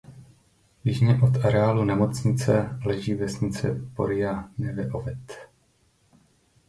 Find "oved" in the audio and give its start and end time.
4.91-5.49